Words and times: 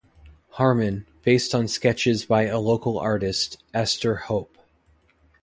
Harman, 0.53 1.05
based 1.21 1.53
on 1.53 1.67
sketches 1.67 2.25
by 2.25 2.45
a 2.45 2.57
local 2.57 2.97
artist, 2.97 3.61
Esther 3.71 4.15
Hope. 4.15 4.57